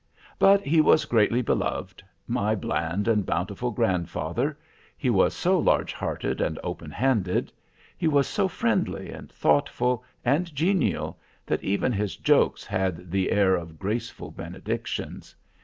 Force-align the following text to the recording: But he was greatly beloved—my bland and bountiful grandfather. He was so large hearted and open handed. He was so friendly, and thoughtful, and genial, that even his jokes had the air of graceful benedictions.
But 0.39 0.63
he 0.65 0.81
was 0.81 1.05
greatly 1.05 1.43
beloved—my 1.43 2.55
bland 2.55 3.07
and 3.07 3.23
bountiful 3.23 3.69
grandfather. 3.69 4.57
He 4.97 5.11
was 5.11 5.35
so 5.35 5.59
large 5.59 5.93
hearted 5.93 6.41
and 6.41 6.57
open 6.63 6.89
handed. 6.89 7.51
He 7.99 8.07
was 8.07 8.25
so 8.25 8.47
friendly, 8.47 9.11
and 9.11 9.31
thoughtful, 9.31 10.03
and 10.25 10.55
genial, 10.55 11.19
that 11.45 11.63
even 11.63 11.91
his 11.93 12.15
jokes 12.15 12.65
had 12.65 13.11
the 13.11 13.29
air 13.31 13.53
of 13.55 13.77
graceful 13.77 14.31
benedictions. 14.31 15.35